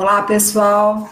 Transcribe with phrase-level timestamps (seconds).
[0.00, 1.10] Olá, pessoal.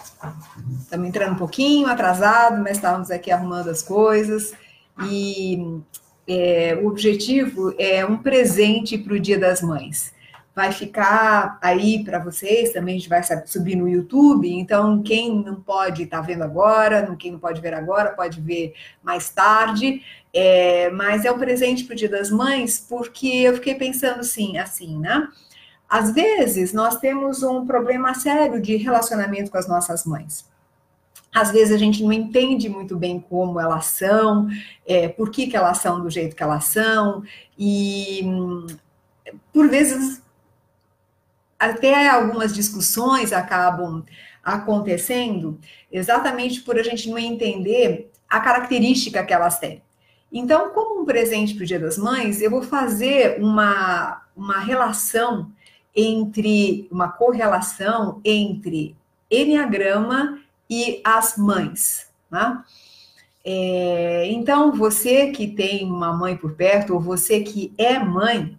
[0.80, 4.54] Estamos entrando um pouquinho atrasado, mas estávamos aqui arrumando as coisas.
[5.04, 5.82] E
[6.26, 10.14] é, o objetivo é um presente para o Dia das Mães.
[10.56, 14.50] Vai ficar aí para vocês, também a gente vai subir no YouTube.
[14.50, 18.72] Então, quem não pode estar tá vendo agora, quem não pode ver agora, pode ver
[19.02, 20.00] mais tarde.
[20.32, 24.56] É, mas é um presente para o Dia das Mães, porque eu fiquei pensando assim,
[24.56, 25.28] assim, né?
[25.88, 30.46] Às vezes, nós temos um problema sério de relacionamento com as nossas mães.
[31.32, 34.48] Às vezes a gente não entende muito bem como elas são,
[34.86, 37.22] é, por que, que elas são do jeito que elas são,
[37.58, 38.22] e
[39.52, 40.22] por vezes
[41.58, 44.04] até algumas discussões acabam
[44.42, 45.58] acontecendo
[45.92, 49.82] exatamente por a gente não entender a característica que elas têm.
[50.30, 55.50] Então, como um presente para o Dia das Mães, eu vou fazer uma, uma relação
[55.98, 58.96] entre uma correlação entre
[59.28, 60.38] Enneagrama
[60.70, 62.08] e as mães.
[62.30, 62.62] Né?
[63.44, 68.56] É, então, você que tem uma mãe por perto, ou você que é mãe,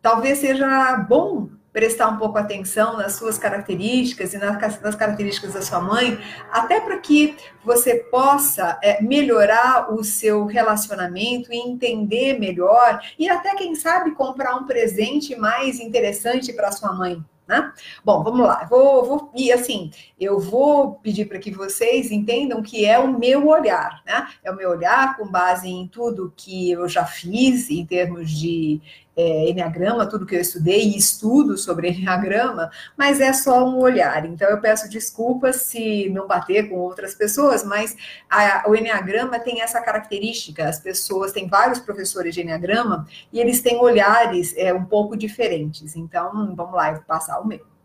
[0.00, 5.80] talvez seja bom prestar um pouco atenção nas suas características e nas, características da sua
[5.80, 6.18] mãe,
[6.50, 13.54] até para que você possa é, melhorar o seu relacionamento e entender melhor, e até,
[13.54, 17.22] quem sabe, comprar um presente mais interessante para sua mãe.
[17.48, 17.72] Né?
[18.04, 18.66] Bom, vamos lá.
[18.68, 23.48] Vou, vou e assim, eu vou pedir para que vocês entendam que é o meu
[23.48, 24.28] olhar, né?
[24.44, 28.82] É o meu olhar com base em tudo que eu já fiz em termos de
[29.18, 34.24] é, Enneagrama, tudo que eu estudei e estudo sobre Enneagrama, mas é só um olhar.
[34.24, 37.96] Então eu peço desculpas se não bater com outras pessoas, mas
[38.30, 43.60] a, o Enneagrama tem essa característica, as pessoas, têm vários professores de Enneagrama e eles
[43.60, 45.96] têm olhares é, um pouco diferentes.
[45.96, 47.77] Então, vamos lá, eu vou passar o meu.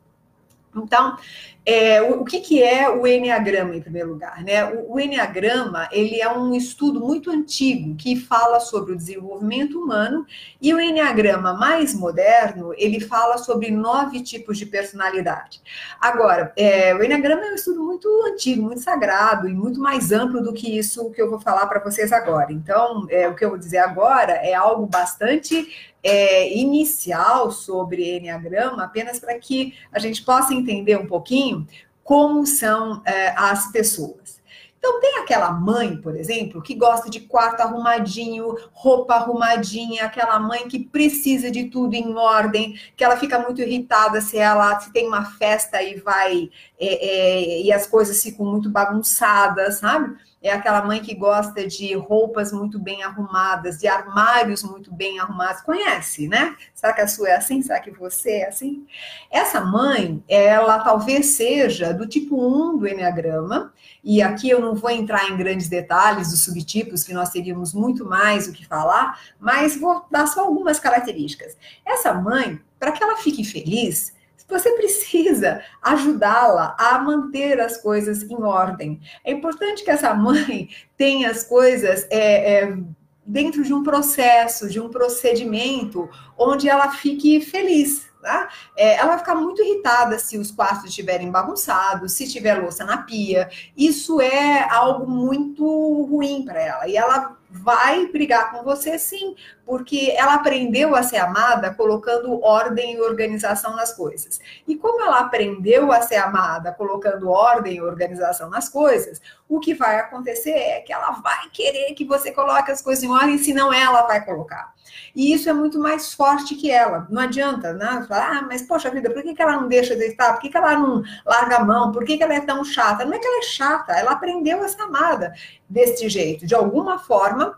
[0.76, 1.18] Então,
[1.66, 4.44] é, o, o que, que, é o Enneagrama, em primeiro lugar?
[4.44, 4.66] Né?
[4.66, 10.26] O, o Enneagrama ele é um estudo muito antigo que fala sobre o desenvolvimento humano
[10.62, 15.62] e o Enneagrama mais moderno ele fala sobre nove tipos de personalidade.
[16.02, 20.42] Agora, é, o Enneagrama é um estudo muito antigo, muito sagrado e muito mais amplo
[20.42, 22.52] do que isso que eu vou falar para vocês agora.
[22.52, 28.84] Então, é, o que eu vou dizer agora é algo bastante é, inicial sobre Enneagrama,
[28.84, 31.66] apenas para que a gente possa entender um pouquinho
[32.04, 34.44] como são é, as pessoas.
[34.86, 40.68] Então, tem aquela mãe, por exemplo, que gosta de quarto arrumadinho, roupa arrumadinha, aquela mãe
[40.68, 45.08] que precisa de tudo em ordem, que ela fica muito irritada se ela se tem
[45.08, 50.18] uma festa e vai é, é, e as coisas ficam muito bagunçadas, sabe?
[50.44, 55.62] É aquela mãe que gosta de roupas muito bem arrumadas, de armários muito bem arrumados.
[55.62, 56.56] Conhece, né?
[56.76, 57.62] Será que a sua é assim?
[57.62, 58.86] Será que você é assim?
[59.32, 64.90] Essa mãe, ela talvez seja do tipo 1 do Enneagrama, e aqui eu não vou
[64.90, 69.80] entrar em grandes detalhes dos subtipos, que nós teríamos muito mais o que falar, mas
[69.80, 71.58] vou dar só algumas características.
[71.86, 74.14] Essa mãe, para que ela fique feliz,
[74.48, 79.00] você precisa ajudá-la a manter as coisas em ordem.
[79.24, 82.78] É importante que essa mãe tenha as coisas é, é,
[83.26, 88.12] dentro de um processo, de um procedimento, onde ela fique feliz.
[88.22, 88.48] Tá?
[88.78, 93.00] É, ela vai ficar muito irritada se os quartos estiverem bagunçados, se tiver louça na
[93.00, 93.50] pia.
[93.76, 95.66] Isso é algo muito
[96.06, 96.88] ruim para ela.
[96.88, 102.94] E ela vai brigar com você sim, porque ela aprendeu a ser amada colocando ordem
[102.94, 104.40] e organização nas coisas.
[104.68, 109.74] E como ela aprendeu a ser amada colocando ordem e organização nas coisas, o que
[109.74, 113.72] vai acontecer é que ela vai querer que você coloque as coisas em ordem, senão
[113.74, 114.74] ela vai colocar.
[115.16, 117.08] E isso é muito mais forte que ela.
[117.10, 118.06] Não adianta, né?
[118.08, 120.34] Falar, ah, mas poxa vida, por que, que ela não deixa de estar?
[120.34, 121.92] Por que, que ela não larga a mão?
[121.92, 123.06] Por que, que ela é tão chata?
[123.06, 125.34] Não é que ela é chata, ela aprendeu a ser amada
[125.70, 126.46] deste jeito.
[126.46, 127.58] De alguma forma,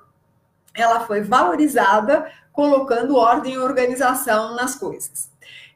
[0.76, 5.30] ela foi valorizada colocando ordem e organização nas coisas.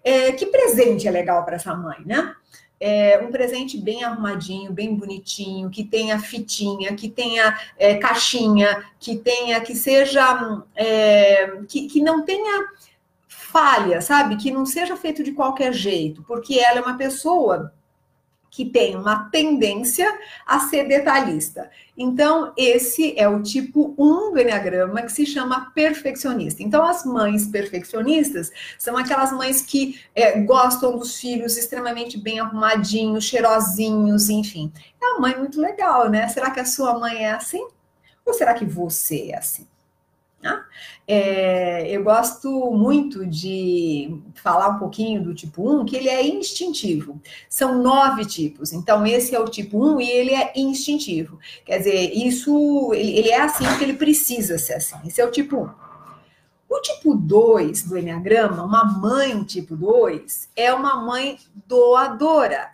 [0.03, 2.33] É, que presente é legal para essa mãe, né?
[2.79, 9.17] É, um presente bem arrumadinho, bem bonitinho, que tenha fitinha, que tenha é, caixinha, que
[9.17, 12.69] tenha, que seja, é, que, que não tenha
[13.27, 14.37] falha, sabe?
[14.37, 17.73] Que não seja feito de qualquer jeito, porque ela é uma pessoa
[18.59, 20.05] que tem uma tendência
[20.45, 21.71] a ser detalhista.
[21.97, 26.61] Então, esse é o tipo 1 do Enneagrama que se chama perfeccionista.
[26.61, 33.23] Então, as mães perfeccionistas são aquelas mães que é, gostam dos filhos extremamente bem arrumadinhos,
[33.23, 34.73] cheirosinhos, enfim.
[35.01, 36.27] É uma mãe muito legal, né?
[36.27, 37.65] Será que a sua mãe é assim?
[38.25, 39.65] Ou será que você é assim?
[40.41, 40.63] Né?
[41.07, 47.21] É, eu gosto muito de falar um pouquinho do tipo 1, que ele é instintivo.
[47.49, 48.71] São nove tipos.
[48.71, 51.39] Então, esse é o tipo 1 e ele é instintivo.
[51.65, 54.95] Quer dizer, isso ele, é assim ele precisa ser assim.
[55.05, 55.89] Esse é o tipo 1.
[56.69, 62.69] O tipo 2 do Enneagrama, uma mãe tipo 2, é uma mãe doadora.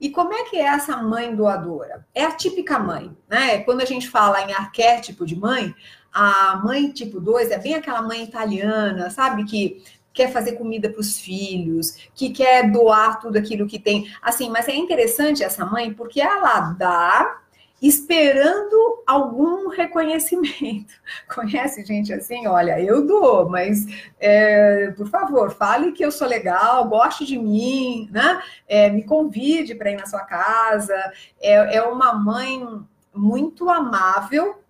[0.00, 2.06] E como é que é essa mãe doadora?
[2.14, 3.58] É a típica mãe, né?
[3.60, 5.74] Quando a gente fala em arquétipo de mãe,
[6.12, 9.44] a mãe tipo 2 é bem aquela mãe italiana, sabe?
[9.44, 9.82] Que
[10.12, 14.10] quer fazer comida para os filhos, que quer doar tudo aquilo que tem.
[14.20, 17.38] Assim, mas é interessante essa mãe porque ela dá
[17.80, 20.92] esperando algum reconhecimento.
[21.32, 22.46] Conhece gente assim?
[22.46, 23.86] Olha, eu dou, mas
[24.18, 28.42] é, por favor, fale que eu sou legal, goste de mim, né?
[28.66, 30.96] É, me convide para ir na sua casa.
[31.40, 32.66] É, é uma mãe
[33.14, 34.60] muito amável,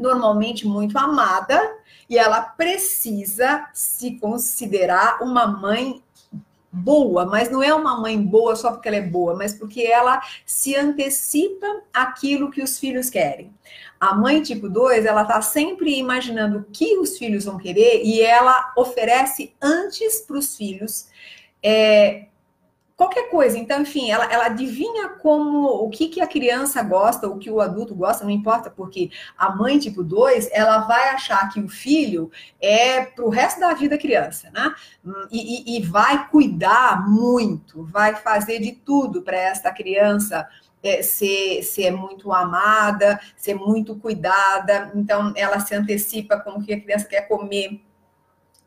[0.00, 1.60] normalmente muito amada,
[2.08, 6.02] e ela precisa se considerar uma mãe
[6.72, 10.20] boa, mas não é uma mãe boa só porque ela é boa, mas porque ela
[10.46, 13.52] se antecipa aquilo que os filhos querem.
[13.98, 18.22] A mãe tipo 2, ela tá sempre imaginando o que os filhos vão querer e
[18.22, 21.08] ela oferece antes para os filhos
[21.62, 22.26] é,
[23.00, 23.56] qualquer coisa.
[23.56, 27.58] Então, enfim, ela, ela adivinha como o que, que a criança gosta, o que o
[27.58, 32.30] adulto gosta, não importa, porque a mãe tipo 2, ela vai achar que o filho
[32.60, 34.74] é para o resto da vida criança, né?
[35.30, 40.46] E, e, e vai cuidar muito, vai fazer de tudo para esta criança
[40.82, 44.92] é, ser, ser muito amada, ser muito cuidada.
[44.94, 47.80] Então, ela se antecipa com o que a criança quer comer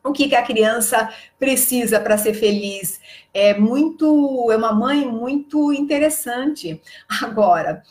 [0.04, 1.08] o que, que a criança
[1.38, 3.00] precisa para ser feliz.
[3.32, 6.80] É muito, é uma mãe muito interessante.
[7.22, 7.82] Agora,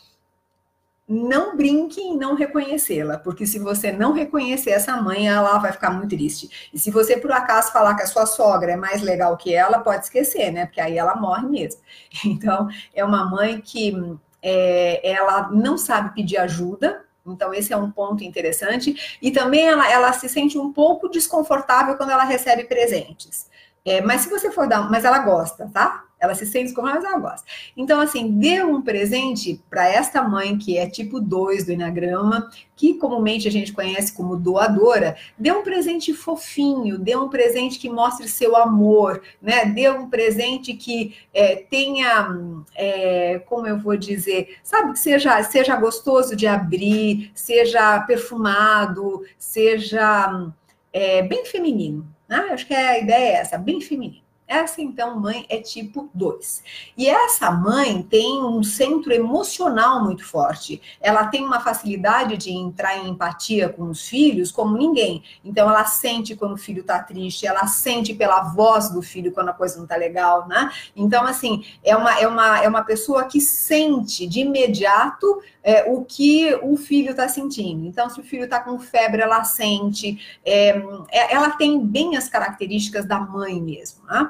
[1.08, 5.90] não brinque em não reconhecê-la, porque se você não reconhecer essa mãe, ela vai ficar
[5.90, 6.70] muito triste.
[6.74, 9.80] E se você por acaso falar que a sua sogra é mais legal que ela,
[9.80, 10.66] pode esquecer, né?
[10.66, 11.82] Porque aí ela morre mesmo.
[12.26, 13.94] Então, é uma mãe que
[14.42, 19.18] é, ela não sabe pedir ajuda, então, esse é um ponto interessante.
[19.22, 23.50] E também ela, ela se sente um pouco desconfortável quando ela recebe presentes.
[23.86, 26.06] É, mas se você for dar, mas ela gosta, tá?
[26.24, 27.48] Ela se sente desconfortável, mas ela gosta.
[27.76, 32.94] Então, assim, dê um presente para esta mãe que é tipo 2 do Enneagrama, que
[32.94, 35.18] comumente a gente conhece como doadora.
[35.38, 39.66] Dê um presente fofinho, dê um presente que mostre seu amor, né?
[39.66, 42.30] Dê um presente que é, tenha,
[42.74, 50.50] é, como eu vou dizer, sabe, que seja, seja gostoso de abrir, seja perfumado, seja
[50.94, 52.08] é, bem feminino.
[52.30, 52.38] Né?
[52.52, 54.23] Acho que a ideia é essa, bem feminino.
[54.48, 56.64] Essa, então, mãe é tipo 2.
[56.98, 60.82] E essa mãe tem um centro emocional muito forte.
[61.02, 65.24] Ela tem uma facilidade de entrar em empatia com os filhos como ninguém.
[65.44, 69.50] Então, ela sente quando o filho está triste, ela sente pela voz do filho quando
[69.50, 70.72] a coisa não está legal, né?
[70.96, 76.04] Então, assim, é uma, é, uma, é uma pessoa que sente de imediato é, o
[76.04, 77.86] que o filho está sentindo.
[77.86, 80.20] Então, se o filho está com febre, ela sente.
[80.46, 80.70] É,
[81.10, 84.30] é, ela tem bem as características da mãe mesmo, né?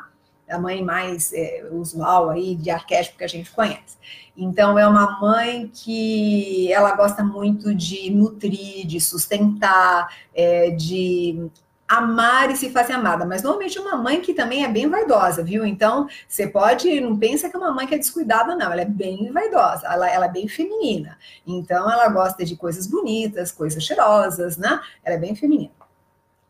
[0.50, 3.98] A mãe mais é, usual aí de arquétipo que a gente conhece.
[4.36, 11.50] Então é uma mãe que ela gosta muito de nutrir, de sustentar, é, de
[11.88, 15.44] amar e se fazer amada, mas normalmente é uma mãe que também é bem vaidosa,
[15.44, 15.66] viu?
[15.66, 18.86] Então, você pode, não pensa que é uma mãe que é descuidada, não, ela é
[18.86, 21.18] bem vaidosa, ela, ela é bem feminina.
[21.46, 24.82] Então, ela gosta de coisas bonitas, coisas cheirosas, né?
[25.04, 25.72] Ela é bem feminina.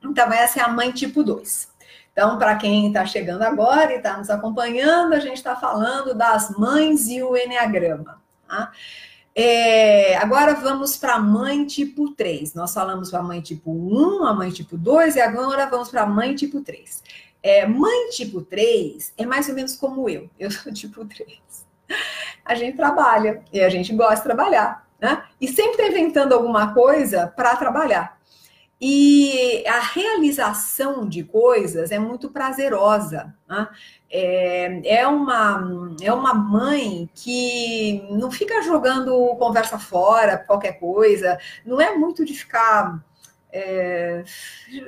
[0.01, 1.73] Então, essa é a mãe tipo 2.
[2.12, 6.52] Então, para quem está chegando agora e está nos acompanhando, a gente está falando das
[6.52, 8.22] mães e o Enneagrama.
[8.48, 8.72] Tá?
[9.36, 12.54] É, agora vamos para a mãe tipo 3.
[12.54, 16.04] Nós falamos para a mãe tipo 1, a mãe tipo 2, e agora vamos para
[16.04, 17.04] a mãe tipo 3.
[17.42, 20.30] É, mãe tipo 3 é mais ou menos como eu.
[20.40, 21.28] Eu sou tipo 3.
[22.46, 25.24] A gente trabalha e a gente gosta de trabalhar, né?
[25.42, 28.12] E sempre está inventando alguma coisa para trabalhar.
[28.86, 33.34] E a realização de coisas é muito prazerosa.
[33.48, 33.70] Né?
[34.12, 41.80] É, é, uma, é uma mãe que não fica jogando conversa fora, qualquer coisa, não
[41.80, 43.02] é muito de ficar.
[43.54, 44.25] É,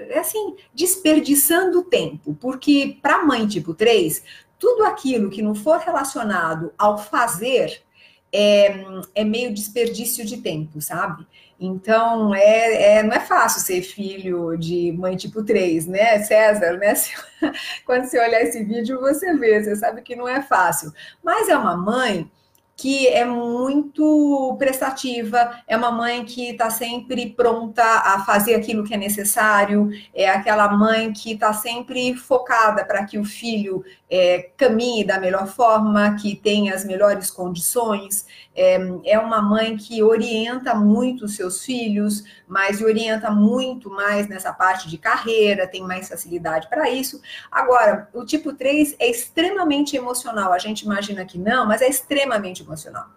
[0.10, 4.22] é assim, desperdiçando tempo, porque para mãe tipo 3,
[4.60, 7.82] tudo aquilo que não for relacionado ao fazer
[8.30, 8.84] é,
[9.16, 11.26] é meio desperdício de tempo, sabe?
[11.60, 16.94] Então, é, é, não é fácil ser filho de mãe tipo 3, né, César, né?
[17.86, 20.92] Quando você olhar esse vídeo, você vê, você sabe que não é fácil.
[21.24, 22.30] Mas é uma mãe
[22.76, 28.94] que é muito prestativa, é uma mãe que está sempre pronta a fazer aquilo que
[28.94, 35.04] é necessário, é aquela mãe que está sempre focada para que o filho é, caminhe
[35.04, 38.26] da melhor forma, que tenha as melhores condições.
[38.56, 44.54] É, é uma mãe que orienta muito os seus filhos, mas orienta muito mais nessa
[44.54, 47.22] parte de carreira, tem mais facilidade para isso.
[47.52, 50.54] Agora, o tipo 3 é extremamente emocional.
[50.54, 53.08] A gente imagina que não, mas é extremamente emocional.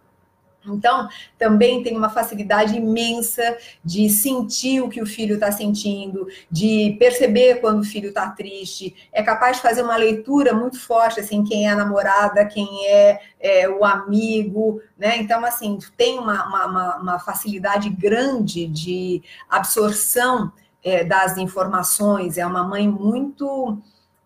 [0.66, 6.96] Então, também tem uma facilidade imensa de sentir o que o filho está sentindo, de
[6.98, 11.44] perceber quando o filho está triste, é capaz de fazer uma leitura muito forte, assim,
[11.44, 15.16] quem é a namorada, quem é, é o amigo, né?
[15.18, 20.52] Então, assim, tem uma, uma, uma facilidade grande de absorção
[20.82, 23.78] é, das informações, é uma mãe muito,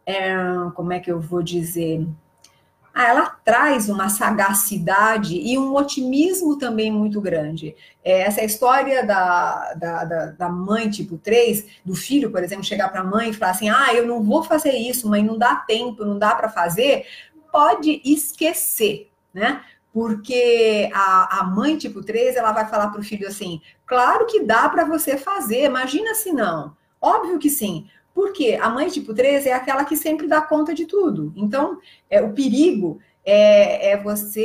[0.06, 0.34] é,
[0.74, 2.06] como é que eu vou dizer
[2.94, 7.74] ela traz uma sagacidade e um otimismo também muito grande.
[8.04, 12.90] É, essa história da, da, da, da, mãe tipo 3, do filho, por exemplo, chegar
[12.90, 15.56] para a mãe e falar assim: ah, eu não vou fazer isso, mãe, não dá
[15.56, 17.06] tempo, não dá para fazer,
[17.50, 19.62] pode esquecer, né?
[19.92, 24.42] Porque a, a mãe tipo 3, ela vai falar para o filho assim: claro que
[24.42, 26.76] dá para você fazer, imagina se não.
[27.00, 27.88] Óbvio que sim.
[28.14, 31.32] Porque a mãe tipo 3 é aquela que sempre dá conta de tudo.
[31.36, 31.78] Então,
[32.10, 34.44] é, o perigo é, é, você,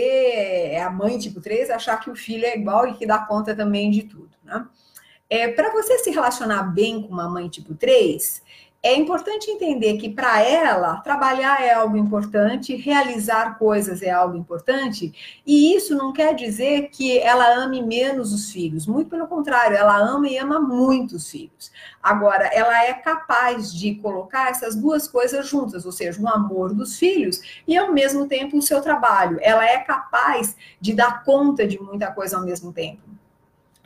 [0.72, 3.56] é a mãe tipo 3, achar que o filho é igual e que dá conta
[3.56, 4.30] também de tudo.
[4.44, 4.66] Né?
[5.30, 8.42] É, Para você se relacionar bem com uma mãe tipo 3,
[8.88, 15.14] é importante entender que para ela trabalhar é algo importante, realizar coisas é algo importante,
[15.46, 19.98] e isso não quer dizer que ela ame menos os filhos, muito pelo contrário, ela
[19.98, 21.70] ama e ama muito os filhos.
[22.02, 26.98] Agora, ela é capaz de colocar essas duas coisas juntas, ou seja, o amor dos
[26.98, 29.38] filhos e ao mesmo tempo o seu trabalho.
[29.42, 33.17] Ela é capaz de dar conta de muita coisa ao mesmo tempo.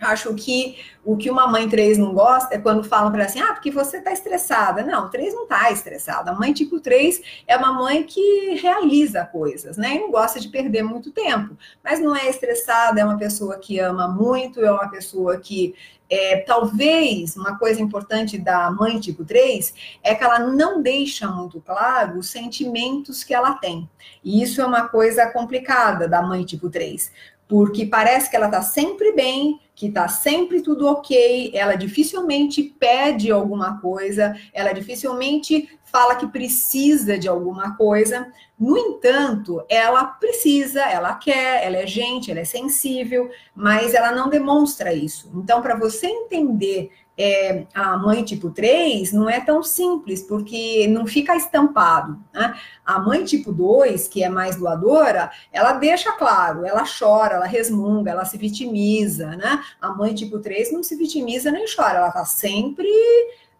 [0.02, 3.40] Acho que o que uma mãe 3 não gosta é quando falam para ela assim,
[3.40, 4.84] ah, porque você está estressada.
[4.84, 6.32] Não, 3 não está estressada.
[6.32, 9.96] A mãe tipo 3 é uma mãe que realiza coisas, né?
[9.96, 11.56] E não gosta de perder muito tempo.
[11.84, 15.76] Mas não é estressada, é uma pessoa que ama muito, é uma pessoa que
[16.12, 21.62] é, talvez uma coisa importante da mãe tipo 3 é que ela não deixa muito
[21.62, 23.90] claro os sentimentos que ela tem.
[24.22, 27.10] E isso é uma coisa complicada da mãe tipo 3,
[27.52, 33.30] porque parece que ela está sempre bem, que está sempre tudo ok, ela dificilmente pede
[33.30, 38.32] alguma coisa, ela dificilmente fala que precisa de alguma coisa.
[38.58, 44.30] No entanto, ela precisa, ela quer, ela é gente, ela é sensível, mas ela não
[44.30, 45.30] demonstra isso.
[45.36, 51.06] Então, para você entender é, a mãe tipo 3 não é tão simples, porque não
[51.06, 52.20] fica estampado.
[52.34, 52.56] Né?
[52.86, 58.12] A mãe tipo 2, que é mais doadora, ela deixa claro, ela chora, ela resmunga,
[58.12, 59.28] ela se vitimiza.
[59.36, 59.64] Né?
[59.80, 62.88] A mãe tipo 3 não se vitimiza nem chora, ela está sempre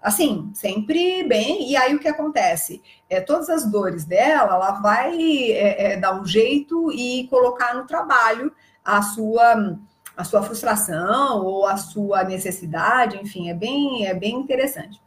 [0.02, 1.70] assim, sempre bem.
[1.70, 2.82] E aí o que acontece?
[3.08, 7.86] É, todas as dores dela, ela vai é, é, dar um jeito e colocar no
[7.86, 8.52] trabalho
[8.84, 9.78] a sua
[10.16, 15.02] a sua frustração ou a sua necessidade, enfim, é bem, é bem interessante.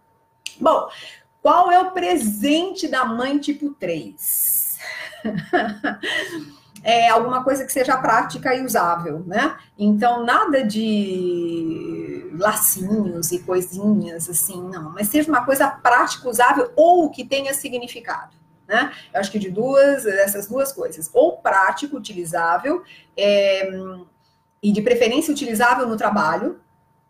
[0.61, 0.89] Bom,
[1.43, 4.79] qual é o presente da mãe tipo 3?
[6.83, 9.57] é alguma coisa que seja prática e usável, né?
[9.79, 17.11] Então, nada de lacinhos e coisinhas assim, não, mas seja uma coisa prática, usável ou
[17.11, 18.35] que tenha significado.
[18.67, 18.93] Né?
[19.13, 22.83] Eu acho que de duas, essas duas coisas, ou prático, utilizável,
[23.17, 23.71] é,
[24.65, 26.59] e de preferência utilizável no trabalho,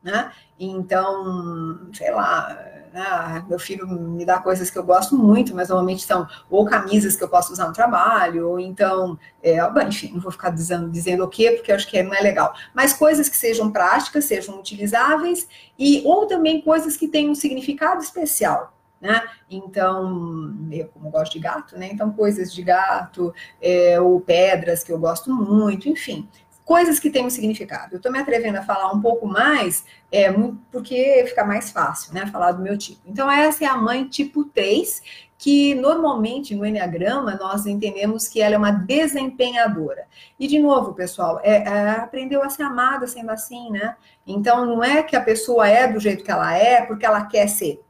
[0.02, 0.32] né?
[0.58, 2.48] Então, sei lá,
[2.92, 3.44] né?
[3.48, 7.22] meu filho me dá coisas que eu gosto muito, mas normalmente são ou camisas que
[7.22, 11.28] eu posso usar no trabalho, ou então, é, enfim, não vou ficar dizendo, dizendo o
[11.28, 12.52] quê, porque eu acho que não é legal.
[12.74, 15.46] Mas coisas que sejam práticas, sejam utilizáveis,
[15.78, 18.74] e ou também coisas que tenham um significado especial.
[19.00, 19.22] Né?
[19.50, 21.90] Então, eu como gosto de gato, né?
[21.92, 26.26] Então, coisas de gato, é, ou pedras que eu gosto muito, enfim,
[26.64, 27.94] coisas que têm um significado.
[27.94, 30.32] Eu estou me atrevendo a falar um pouco mais, é,
[30.72, 32.26] porque fica mais fácil, né?
[32.26, 33.00] Falar do meu tipo.
[33.06, 35.02] Então, essa é a mãe tipo 3,
[35.36, 40.06] que normalmente no Enneagrama nós entendemos que ela é uma desempenhadora.
[40.38, 43.96] E, de novo, pessoal, é, é, aprendeu a ser amada sendo assim, né?
[44.26, 47.46] Então, não é que a pessoa é do jeito que ela é porque ela quer
[47.46, 47.82] ser.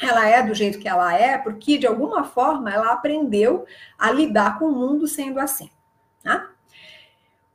[0.00, 3.64] Ela é do jeito que ela é porque, de alguma forma, ela aprendeu
[3.98, 5.70] a lidar com o mundo sendo assim.
[6.22, 6.50] Tá?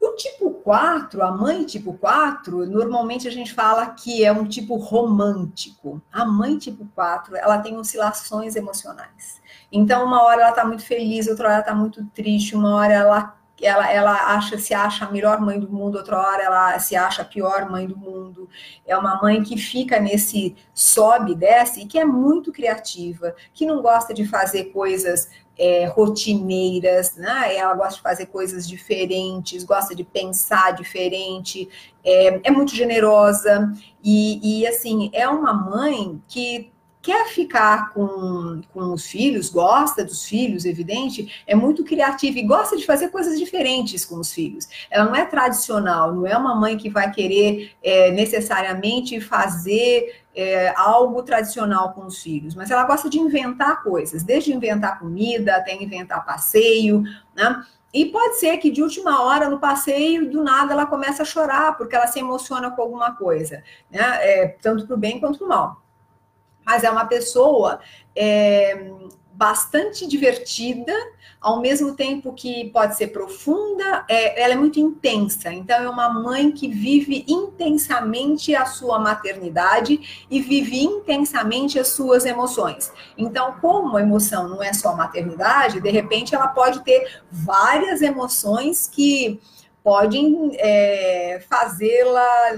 [0.02, 4.76] O tipo 4, a mãe tipo 4, normalmente a gente fala que é um tipo
[4.76, 6.02] romântico.
[6.12, 9.40] A mãe tipo 4, ela tem oscilações emocionais.
[9.72, 12.94] Então, uma hora ela tá muito feliz, outra hora ela tá muito triste, uma hora
[12.94, 16.96] ela ela, ela acha, se acha a melhor mãe do mundo, outra hora ela se
[16.96, 18.50] acha a pior mãe do mundo.
[18.86, 23.82] É uma mãe que fica nesse sobe desce e que é muito criativa, que não
[23.82, 27.56] gosta de fazer coisas é, rotineiras, né?
[27.56, 31.70] Ela gosta de fazer coisas diferentes, gosta de pensar diferente,
[32.04, 33.72] é, é muito generosa
[34.04, 40.24] e, e, assim, é uma mãe que quer ficar com, com os filhos, gosta dos
[40.24, 44.68] filhos, evidente, é muito criativa e gosta de fazer coisas diferentes com os filhos.
[44.90, 50.74] Ela não é tradicional, não é uma mãe que vai querer é, necessariamente fazer é,
[50.78, 55.76] algo tradicional com os filhos, mas ela gosta de inventar coisas, desde inventar comida até
[55.76, 57.04] inventar passeio,
[57.36, 57.64] né?
[57.94, 61.76] E pode ser que de última hora no passeio, do nada, ela comece a chorar,
[61.76, 64.00] porque ela se emociona com alguma coisa, né?
[64.22, 65.82] É, tanto para o bem quanto para o mal
[66.72, 67.82] mas é uma pessoa
[68.16, 68.90] é,
[69.34, 70.94] bastante divertida,
[71.42, 75.52] ao mesmo tempo que pode ser profunda, é, ela é muito intensa.
[75.52, 82.26] Então, é uma mãe que vive intensamente a sua maternidade e vive intensamente as suas
[82.26, 82.90] emoções.
[83.18, 88.88] Então, como a emoção não é só maternidade, de repente ela pode ter várias emoções
[88.88, 89.42] que
[89.84, 92.54] podem é, fazê-la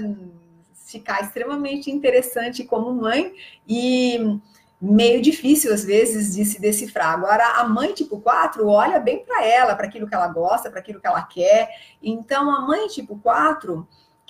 [0.94, 3.32] ficar extremamente interessante como mãe
[3.68, 4.38] e
[4.80, 7.12] meio difícil às vezes de se decifrar.
[7.12, 10.80] Agora, a mãe tipo 4 olha bem para ela, para aquilo que ela gosta, para
[10.80, 11.68] aquilo que ela quer.
[12.02, 13.86] Então, a mãe tipo 4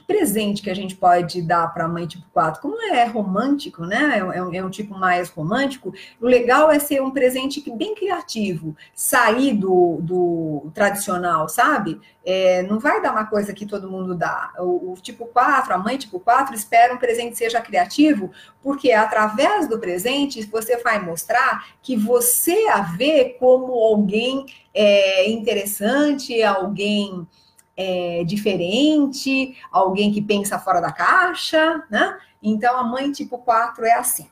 [0.07, 4.19] presente que a gente pode dar para a mãe tipo 4, como é romântico, né?
[4.19, 8.77] É um, é um, tipo mais romântico, o legal é ser um presente bem criativo,
[8.95, 12.01] sair do, do tradicional, sabe?
[12.25, 14.53] É, não vai dar uma coisa que todo mundo dá.
[14.59, 18.31] O, o, tipo 4, a mãe tipo 4, espera um presente que seja criativo,
[18.63, 26.43] porque através do presente você vai mostrar que você a vê como alguém é, interessante,
[26.43, 27.27] alguém
[27.76, 32.19] é, diferente, alguém que pensa fora da caixa, né?
[32.43, 34.28] Então, a mãe tipo 4 é assim.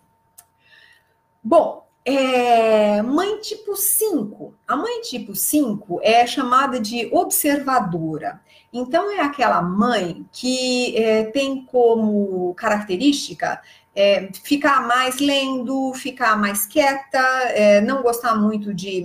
[1.43, 4.55] Bom, é, mãe tipo 5.
[4.67, 8.41] A mãe tipo 5 é chamada de observadora.
[8.73, 13.61] Então, é aquela mãe que é, tem como característica
[13.95, 17.19] é, ficar mais lendo, ficar mais quieta,
[17.51, 19.03] é, não gostar muito de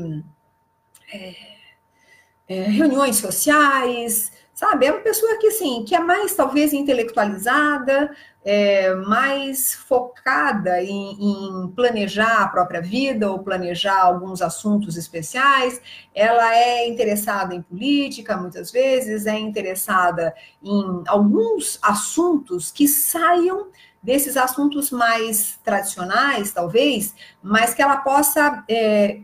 [2.48, 4.88] é, reuniões sociais, sabe?
[4.88, 8.10] É uma pessoa que, assim, que é mais, talvez, intelectualizada,
[8.44, 15.82] é, mais focada em, em, planejar a própria vida ou planejar alguns assuntos especiais.
[16.16, 20.34] Ela é interessada em política, muitas vezes, é interessada
[20.64, 23.68] em alguns assuntos que saiam
[24.02, 29.20] desses assuntos mais tradicionais, talvez, mas que ela possa é,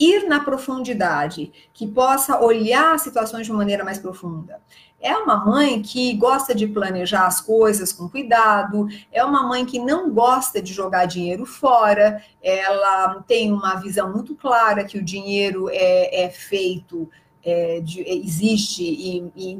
[0.00, 4.58] ir na profundidade, que possa olhar situações de uma maneira mais profunda.
[4.98, 9.78] É uma mãe que gosta de planejar as coisas com cuidado, é uma mãe que
[9.78, 15.68] não gosta de jogar dinheiro fora, ela tem uma visão muito clara que o dinheiro
[15.70, 17.08] é, é feito
[17.42, 19.58] é, de, existe e, e,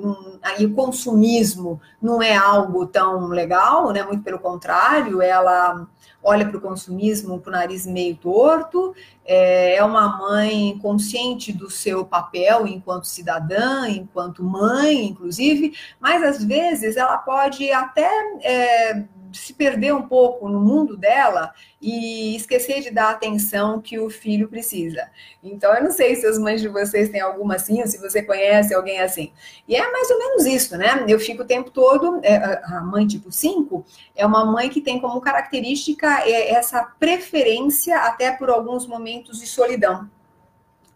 [0.59, 4.03] e, o consumismo não é algo tão legal, né?
[4.03, 5.87] Muito pelo contrário, ela
[6.23, 11.71] olha para o consumismo com o nariz meio torto, é, é uma mãe consciente do
[11.71, 18.11] seu papel enquanto cidadã, enquanto mãe, inclusive, mas às vezes ela pode até
[18.43, 23.99] é, se perder um pouco no mundo dela e esquecer de dar a atenção que
[23.99, 25.09] o filho precisa.
[25.43, 28.23] Então, eu não sei se as mães de vocês têm alguma assim, ou se você
[28.23, 29.33] conhece alguém assim.
[29.67, 31.05] E é mais ou menos isso, né?
[31.09, 35.01] Eu fico o tempo todo, é, a mãe tipo 5 é uma mãe que tem
[35.01, 40.09] como característica é, essa preferência até por alguns momentos de solidão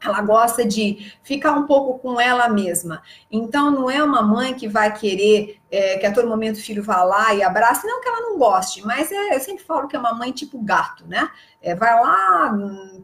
[0.05, 3.03] ela gosta de ficar um pouco com ela mesma.
[3.31, 6.83] Então, não é uma mãe que vai querer é, que a todo momento o filho
[6.83, 9.97] vá lá e abrace, não que ela não goste, mas é, eu sempre falo que
[9.97, 11.29] é uma mãe tipo gato, né?
[11.61, 12.55] É, vai lá,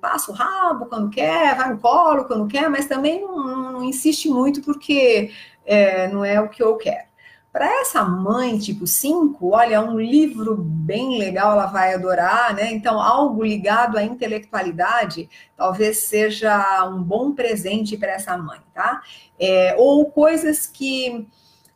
[0.01, 4.29] passa o rabo quando quer, vai no colo quando quer, mas também não, não, insiste
[4.29, 5.33] muito porque
[5.67, 7.10] é, não é o que eu quero.
[7.53, 12.73] Para essa mãe tipo 5, olha, um livro bem legal, ela vai adorar, né?
[12.73, 19.03] Então, algo ligado à intelectualidade talvez seja um bom presente para essa mãe, tá?
[19.39, 21.27] É, ou coisas que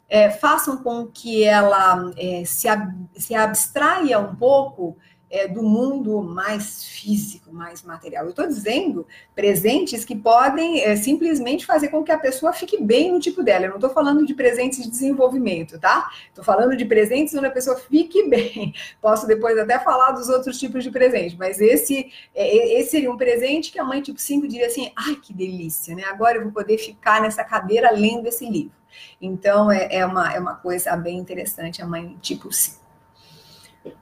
[0.09, 4.97] é, façam com que ela é, se, ab se abstraia um pouco
[5.35, 8.25] é, do mundo mais físico, mais material.
[8.25, 13.11] Eu estou dizendo presentes que podem é, simplesmente fazer com que a pessoa fique bem
[13.11, 13.65] no tipo dela.
[13.65, 16.09] Eu não estou falando de presentes de desenvolvimento, tá?
[16.29, 18.73] Estou falando de presentes onde a pessoa fique bem.
[19.03, 23.17] Posso depois até falar dos outros tipos de presente, mas esse, é, esse seria um
[23.17, 26.05] presente que a mãe tipo 5 diria assim: ai, que delícia, né?
[26.05, 28.77] Agora eu vou poder ficar nessa cadeira lendo esse livro.
[29.21, 32.85] Então, é, é, uma, é uma coisa bem interessante a mãe tipo 5.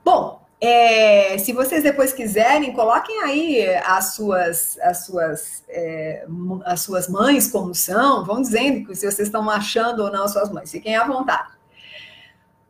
[0.04, 6.24] Bom, é, se vocês depois quiserem, coloquem aí as suas, as suas, é,
[6.64, 10.52] as suas mães como são, vão dizendo se vocês estão achando ou não as suas
[10.52, 11.50] mães, fiquem à vontade.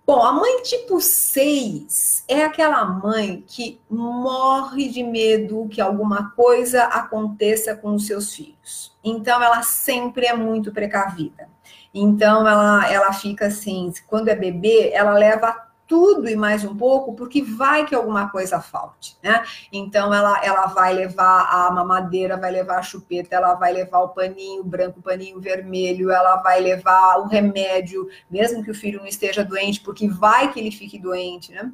[0.07, 6.85] Bom, a mãe tipo 6 é aquela mãe que morre de medo que alguma coisa
[6.85, 8.97] aconteça com os seus filhos.
[9.05, 11.47] Então, ela sempre é muito precavida.
[11.93, 17.13] Então, ela, ela fica assim, quando é bebê, ela leva tudo e mais um pouco,
[17.13, 19.45] porque vai que alguma coisa falte, né?
[19.71, 24.09] Então ela, ela vai levar a mamadeira, vai levar a chupeta, ela vai levar o
[24.09, 29.07] paninho branco, o paninho vermelho, ela vai levar o remédio, mesmo que o filho não
[29.07, 31.71] esteja doente, porque vai que ele fique doente, né?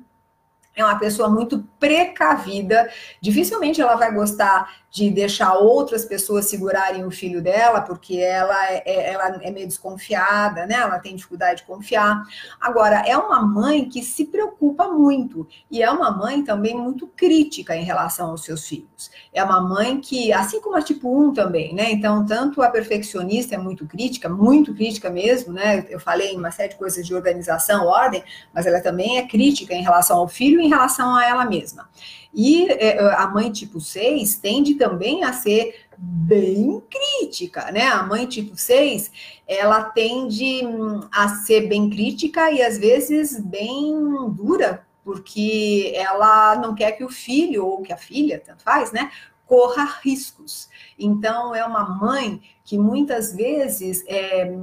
[0.75, 2.89] é uma pessoa muito precavida,
[3.21, 8.83] dificilmente ela vai gostar de deixar outras pessoas segurarem o filho dela, porque ela é,
[8.87, 10.77] é, ela é meio desconfiada, né?
[10.77, 12.23] Ela tem dificuldade de confiar.
[12.59, 17.77] Agora, é uma mãe que se preocupa muito e é uma mãe também muito crítica
[17.77, 19.11] em relação aos seus filhos.
[19.33, 21.93] É uma mãe que, assim como a tipo 1 também, né?
[21.93, 25.87] Então, tanto a perfeccionista é muito crítica, muito crítica mesmo, né?
[25.91, 28.25] Eu falei em uma série de coisas de organização, ordem,
[28.55, 31.89] mas ela também é crítica em relação ao filho e em relação a ela mesma.
[32.33, 37.89] E é, a mãe tipo 6 tende também a ser bem crítica, né?
[37.89, 39.11] A mãe tipo 6,
[39.47, 43.93] ela tende hum, a ser bem crítica e às vezes bem
[44.31, 49.11] dura, porque ela não quer que o filho ou que a filha, tanto faz, né?
[49.45, 50.69] Corra riscos.
[50.99, 54.55] Então, é uma mãe que muitas vezes é,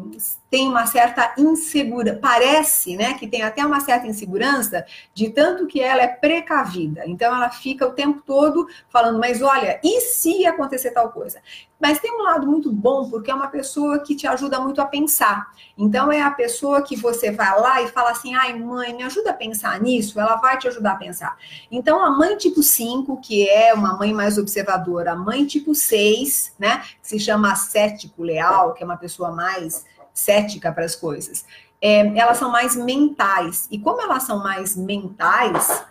[0.47, 5.81] tem uma certa insegurança, parece, né, que tem até uma certa insegurança de tanto que
[5.81, 7.01] ela é precavida.
[7.07, 11.41] Então ela fica o tempo todo falando, mas olha, e se acontecer tal coisa?
[11.79, 14.85] Mas tem um lado muito bom, porque é uma pessoa que te ajuda muito a
[14.85, 15.51] pensar.
[15.77, 19.31] Então é a pessoa que você vai lá e fala assim: "Ai, mãe, me ajuda
[19.31, 20.19] a pensar nisso".
[20.19, 21.37] Ela vai te ajudar a pensar.
[21.69, 26.53] Então a mãe tipo 5, que é uma mãe mais observadora, a mãe tipo 6,
[26.57, 27.55] né, que se chama
[27.95, 31.45] cético leal, que é uma pessoa mais cética para as coisas.
[31.81, 33.67] É, elas são mais mentais.
[33.71, 35.86] E como elas são mais mentais,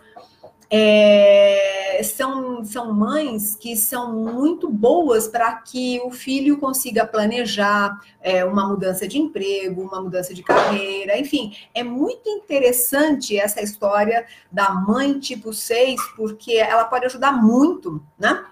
[0.69, 8.43] é, são, são mães que são muito boas para que o filho consiga planejar é,
[8.43, 11.55] uma mudança de emprego, uma mudança de carreira, enfim.
[11.73, 18.43] É muito interessante essa história da mãe tipo 6, porque ela pode ajudar muito, né?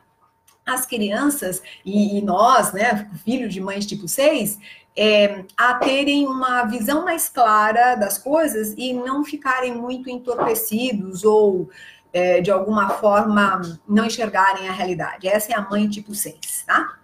[0.65, 4.59] As crianças e, e nós, né, filhos de mães tipo 6,
[4.95, 11.69] é, a terem uma visão mais clara das coisas e não ficarem muito entorpecidos ou
[12.13, 15.27] é, de alguma forma não enxergarem a realidade.
[15.27, 16.97] Essa é a mãe tipo 6, tá?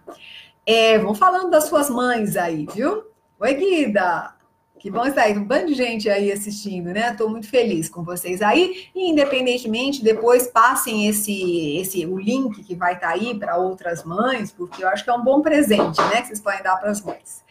[0.64, 3.04] É, vão falando das suas mães aí, viu?
[3.40, 4.39] Oi, Guida!
[4.80, 7.10] Que bom estar aí, um bando de gente aí assistindo, né?
[7.10, 8.88] Estou muito feliz com vocês aí.
[8.94, 14.50] E, independentemente, depois passem esse, esse o link que vai estar aí para outras mães,
[14.50, 16.22] porque eu acho que é um bom presente, né?
[16.22, 17.44] Que vocês podem dar para as mães.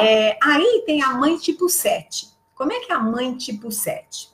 [0.00, 2.28] É, aí tem a mãe tipo 7.
[2.54, 4.30] Como é que é a mãe tipo 7?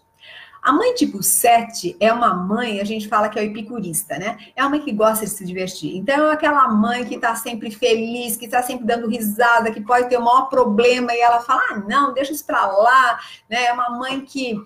[0.64, 4.38] A mãe tipo 7 é uma mãe, a gente fala que é o epicurista, né?
[4.56, 5.94] É uma mãe que gosta de se divertir.
[5.94, 10.08] Então, é aquela mãe que tá sempre feliz, que tá sempre dando risada, que pode
[10.08, 13.66] ter o maior problema e ela fala: ah, não, deixa isso pra lá, né?
[13.66, 14.58] É uma mãe que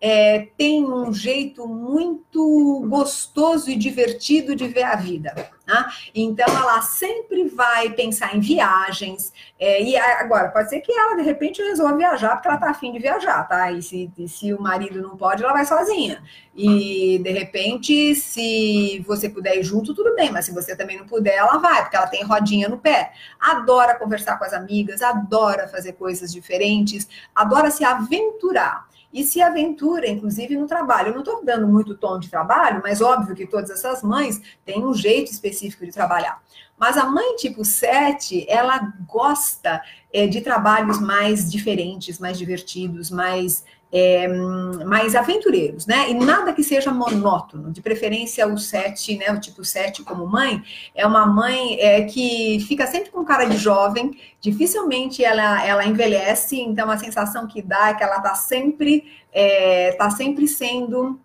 [0.00, 5.50] é, tem um jeito muito gostoso e divertido de ver a vida.
[5.72, 5.86] Né?
[6.14, 9.32] Então, ela sempre vai pensar em viagens.
[9.58, 12.92] É, e agora, pode ser que ela, de repente, resolva viajar porque ela está afim
[12.92, 13.72] de viajar, tá?
[13.72, 16.22] E se, e se o marido não pode, ela vai sozinha.
[16.54, 21.06] E, de repente, se você puder ir junto, tudo bem, mas se você também não
[21.06, 23.12] puder, ela vai, porque ela tem rodinha no pé.
[23.40, 30.08] Adora conversar com as amigas, adora fazer coisas diferentes, adora se aventurar e se aventura,
[30.08, 31.08] inclusive, no trabalho.
[31.08, 34.84] Eu não estou dando muito tom de trabalho, mas óbvio que todas essas mães têm
[34.84, 36.42] um jeito específico de trabalhar.
[36.78, 43.64] Mas a mãe tipo 7, ela gosta é, de trabalhos mais diferentes, mais divertidos, mais
[43.92, 46.10] é, mais aventureiros, né?
[46.10, 49.30] E nada que seja monótono, de preferência o 7, né?
[49.30, 50.62] O tipo 7 como mãe,
[50.94, 56.58] é uma mãe é, que fica sempre com cara de jovem, dificilmente ela, ela envelhece,
[56.58, 61.20] então a sensação que dá é que ela tá sempre, é, tá sempre sendo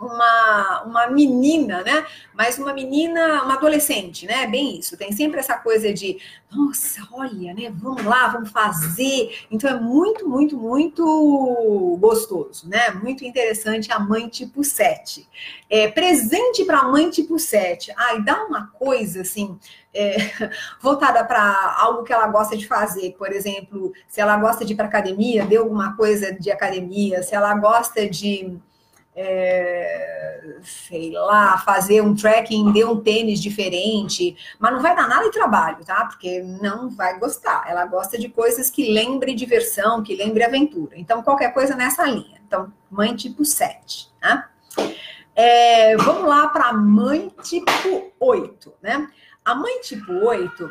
[0.00, 2.06] uma, uma menina, né?
[2.34, 4.46] Mas uma menina, uma adolescente, né?
[4.46, 4.96] Bem isso.
[4.96, 6.18] Tem sempre essa coisa de,
[6.50, 7.72] nossa, olha, né?
[7.74, 9.46] Vamos lá, vamos fazer.
[9.50, 12.90] Então é muito, muito, muito gostoso, né?
[12.90, 15.28] Muito interessante a mãe tipo 7.
[15.68, 17.92] É, presente para mãe tipo 7.
[17.96, 19.58] Ai, dá uma coisa assim.
[19.92, 20.16] É,
[20.80, 24.76] voltada para algo que ela gosta de fazer, por exemplo, se ela gosta de ir
[24.76, 28.58] para academia, dê alguma coisa de academia, se ela gosta de
[29.20, 35.24] é, sei lá, fazer um trekking, dê um tênis diferente, mas não vai dar nada
[35.24, 36.06] de trabalho, tá?
[36.06, 37.64] Porque não vai gostar.
[37.68, 40.96] Ela gosta de coisas que lembre diversão, que lembre aventura.
[40.96, 42.40] Então, qualquer coisa nessa linha.
[42.46, 44.48] Então, mãe tipo 7, tá?
[45.34, 49.08] É, vamos lá para mãe tipo 8, né?
[49.44, 50.70] A mãe tipo 8,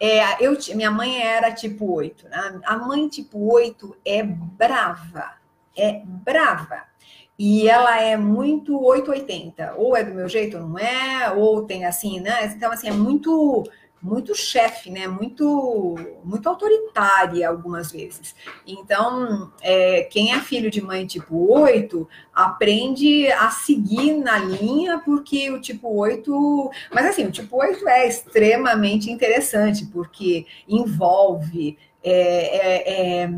[0.00, 2.60] é, eu, minha mãe era tipo 8, né?
[2.64, 5.34] A mãe tipo 8 é brava,
[5.76, 6.93] é brava.
[7.38, 12.20] E ela é muito 880, ou é do meu jeito não é, ou tem assim,
[12.20, 12.44] né?
[12.46, 13.64] Então, assim, é muito
[14.04, 15.08] muito chefe, né?
[15.08, 18.34] Muito, muito autoritária algumas vezes.
[18.66, 25.50] Então, é, quem é filho de mãe tipo 8 aprende a seguir na linha, porque
[25.50, 26.70] o tipo 8.
[26.92, 31.78] Mas assim, o tipo 8 é extremamente interessante, porque envolve.
[32.06, 33.30] É, é,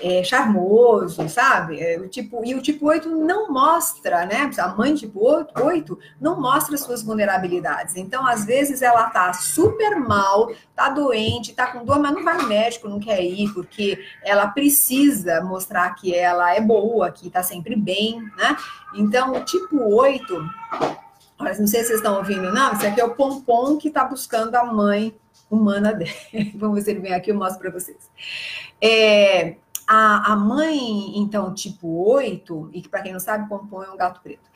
[0.00, 1.80] é charmoso, sabe?
[1.80, 4.50] É, o tipo, e o tipo 8 não mostra, né?
[4.58, 7.96] A mãe tipo 8 não mostra suas vulnerabilidades.
[7.96, 12.36] Então, às vezes, ela tá super mal, tá doente, tá com dor, mas não vai
[12.36, 17.42] no médico, não quer ir, porque ela precisa mostrar que ela é boa, que tá
[17.42, 18.56] sempre bem, né?
[18.94, 20.34] Então, o tipo 8,
[21.38, 24.04] olha, não sei se vocês estão ouvindo, não, esse aqui é o pompom que tá
[24.04, 25.14] buscando a mãe
[25.50, 26.12] humana dele.
[26.54, 28.08] Vamos ver se ele vem aqui, eu mostro para vocês.
[28.80, 29.56] É,
[29.92, 34.20] a, a mãe, então, tipo 8, e que para quem não sabe, compõe um gato
[34.20, 34.48] preto.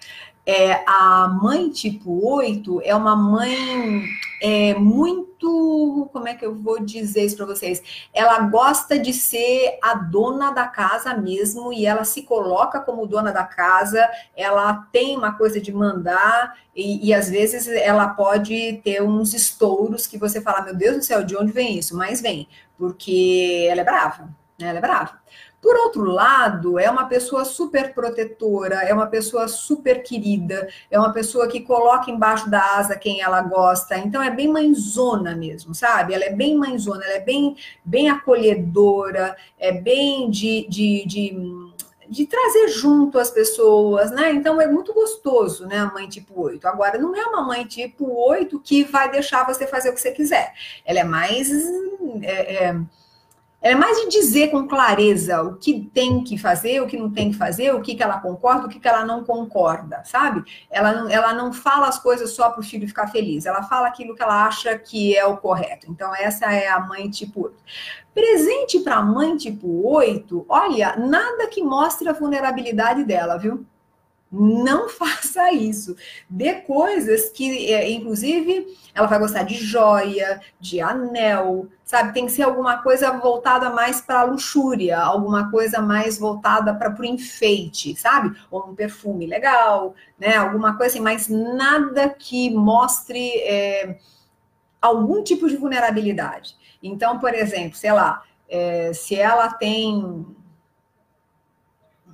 [0.47, 4.05] É, a mãe tipo 8 é uma mãe
[4.41, 6.09] é, muito.
[6.13, 7.83] Como é que eu vou dizer isso para vocês?
[8.13, 13.33] Ela gosta de ser a dona da casa mesmo e ela se coloca como dona
[13.33, 19.03] da casa, ela tem uma coisa de mandar e, e às vezes ela pode ter
[19.03, 21.97] uns estouros que você fala: Meu Deus do céu, de onde vem isso?
[21.97, 22.47] Mas vem,
[22.79, 24.44] porque ela é brava?
[24.59, 25.19] Ela é brava.
[25.61, 31.13] Por outro lado, é uma pessoa super protetora, é uma pessoa super querida, é uma
[31.13, 33.97] pessoa que coloca embaixo da asa quem ela gosta.
[33.97, 36.13] Então é bem mãezona mesmo, sabe?
[36.13, 41.75] Ela é bem mãezona, ela é bem, bem acolhedora, é bem de, de, de
[42.07, 44.31] de trazer junto as pessoas, né?
[44.33, 45.79] Então é muito gostoso, né?
[45.79, 46.67] A mãe tipo 8.
[46.69, 50.13] Agora, não é uma mãe tipo 8 que vai deixar você fazer o que você
[50.13, 50.53] quiser.
[50.85, 51.51] Ela é mais.
[52.23, 52.81] É, é,
[53.65, 57.31] é mais de dizer com clareza o que tem que fazer, o que não tem
[57.31, 60.45] que fazer, o que, que ela concorda, o que, que ela não concorda, sabe?
[60.71, 63.87] Ela não, ela não fala as coisas só para o filho ficar feliz, ela fala
[63.87, 65.91] aquilo que ela acha que é o correto.
[65.91, 67.57] Então, essa é a mãe tipo 8.
[68.13, 73.65] Presente para a mãe tipo 8, olha, nada que mostre a vulnerabilidade dela, viu?
[74.37, 75.97] Não faça isso.
[76.29, 82.13] Dê coisas que, é, inclusive, ela vai gostar de joia, de anel, sabe?
[82.13, 86.93] Tem que ser alguma coisa voltada mais para a luxúria, alguma coisa mais voltada para
[87.01, 88.37] o enfeite, sabe?
[88.51, 90.37] Ou um perfume legal, né?
[90.37, 93.99] Alguma coisa assim, mas nada que mostre é,
[94.83, 96.57] algum tipo de vulnerabilidade.
[96.83, 100.27] Então, por exemplo, sei lá, é, se ela tem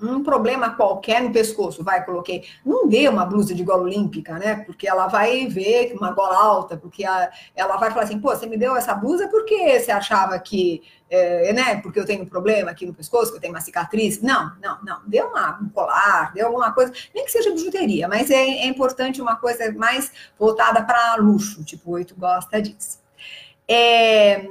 [0.03, 2.45] um problema qualquer no pescoço, vai, coloquei.
[2.65, 4.57] Não dê uma blusa de gola olímpica, né?
[4.65, 8.47] Porque ela vai ver uma gola alta, porque a, ela vai falar assim, pô, você
[8.47, 11.81] me deu essa blusa porque você achava que, é, né?
[11.81, 14.21] Porque eu tenho um problema aqui no pescoço, que eu tenho uma cicatriz.
[14.23, 15.01] Não, não, não.
[15.07, 19.21] Dê uma, um colar, dê alguma coisa, nem que seja bijuteria, mas é, é importante
[19.21, 22.99] uma coisa mais voltada para luxo, tipo, oito gosta disso.
[23.69, 24.49] É,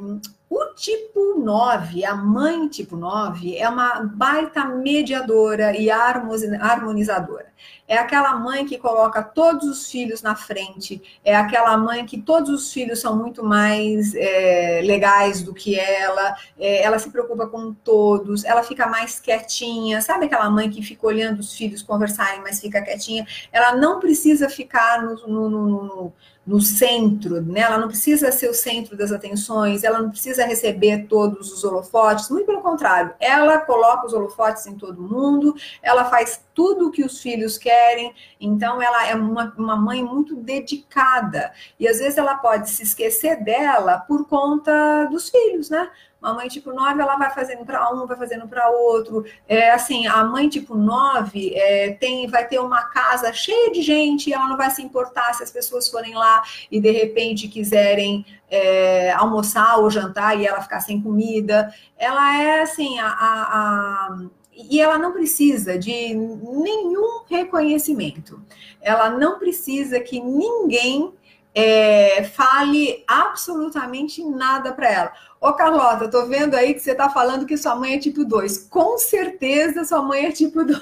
[0.49, 7.49] o tipo 9, a mãe tipo 9, é uma baita mediadora e harmonizadora.
[7.87, 12.49] É aquela mãe que coloca todos os filhos na frente, é aquela mãe que todos
[12.49, 17.73] os filhos são muito mais é, legais do que ela, é, ela se preocupa com
[17.73, 22.59] todos, ela fica mais quietinha, sabe aquela mãe que fica olhando os filhos conversarem, mas
[22.59, 23.25] fica quietinha?
[23.51, 26.13] Ela não precisa ficar no, no, no no
[26.61, 27.59] centro, né?
[27.59, 32.29] Ela não precisa ser o centro das atenções, ela não precisa receber todos os holofotes,
[32.29, 37.21] muito pelo contrário, ela coloca os holofotes em todo mundo, ela faz tudo que os
[37.21, 38.13] filhos querem.
[38.39, 41.51] Então, ela é uma, uma mãe muito dedicada.
[41.79, 45.89] E às vezes ela pode se esquecer dela por conta dos filhos, né?
[46.21, 49.25] Uma mãe tipo 9, ela vai fazendo para um, vai fazendo para outro.
[49.47, 54.33] É, assim, a mãe tipo 9 é, tem, vai ter uma casa cheia de gente,
[54.33, 59.11] ela não vai se importar se as pessoas forem lá e de repente quiserem é,
[59.13, 61.73] almoçar ou jantar e ela ficar sem comida.
[61.97, 64.17] Ela é assim, a, a, a
[64.51, 68.41] e ela não precisa de nenhum reconhecimento.
[68.81, 71.13] Ela não precisa que ninguém
[71.55, 75.13] é, fale absolutamente nada para ela.
[75.41, 78.57] Ô, Carlota, tô vendo aí que você tá falando que sua mãe é tipo 2.
[78.69, 80.77] Com certeza sua mãe é tipo 2.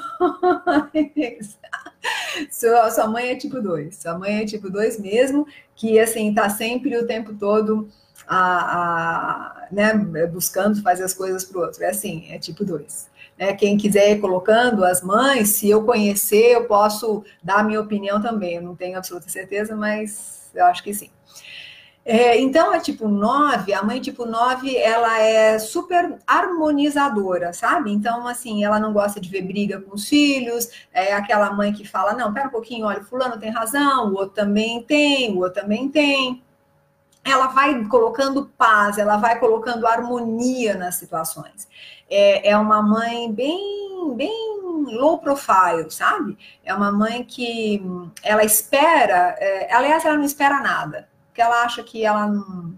[2.49, 3.95] sua, sua mãe é tipo 2.
[3.97, 7.87] Sua mãe é tipo 2 mesmo, que assim, tá sempre o tempo todo
[8.27, 9.93] a, a, né,
[10.31, 11.83] buscando fazer as coisas pro outro.
[11.83, 13.09] É assim, é tipo 2.
[13.37, 17.79] É, quem quiser ir colocando as mães, se eu conhecer, eu posso dar a minha
[17.79, 18.55] opinião também.
[18.55, 21.11] Eu não tenho absoluta certeza, mas eu acho que sim.
[22.09, 27.91] É, então, a tipo 9, a mãe tipo 9, ela é super harmonizadora, sabe?
[27.91, 31.85] Então, assim, ela não gosta de ver briga com os filhos, é aquela mãe que
[31.85, 35.61] fala, não, pera um pouquinho, olha, fulano tem razão, o outro também tem, o outro
[35.61, 36.41] também tem.
[37.25, 41.67] Ela vai colocando paz, ela vai colocando harmonia nas situações.
[42.09, 44.61] É, é uma mãe bem, bem
[44.93, 46.37] low profile, sabe?
[46.63, 47.83] É uma mãe que
[48.23, 52.73] ela espera, é, aliás, ela não espera nada, porque ela acha que ela não,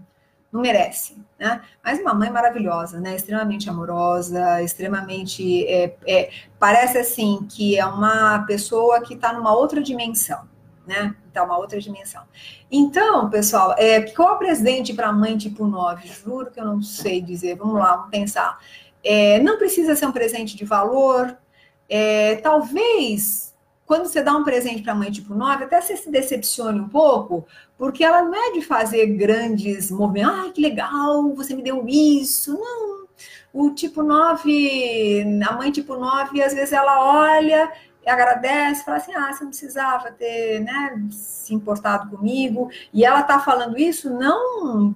[0.52, 1.62] não merece, né?
[1.82, 3.16] Mas uma mãe maravilhosa, né?
[3.16, 5.66] Extremamente amorosa, extremamente.
[5.66, 10.46] É, é, parece assim que é uma pessoa que está numa outra dimensão,
[10.86, 11.14] né?
[11.26, 12.22] Está uma outra dimensão.
[12.70, 16.06] Então, pessoal, é, qual é o presente para mãe tipo 9?
[16.06, 17.56] Juro que eu não sei dizer.
[17.56, 18.58] Vamos lá, vamos pensar.
[19.02, 21.34] É, não precisa ser um presente de valor,
[21.88, 23.49] é, talvez,
[23.90, 26.88] quando você dá um presente para a mãe tipo 9, até você se decepcione um
[26.88, 27.44] pouco,
[27.76, 32.56] porque ela não é de fazer grandes movimentos, ah, que legal, você me deu isso.
[32.56, 33.08] Não.
[33.52, 37.72] O tipo 9, a mãe tipo 9, às vezes ela olha
[38.06, 42.70] e agradece, fala assim: ah, você não precisava ter né, se importado comigo.
[42.94, 44.94] E ela está falando isso não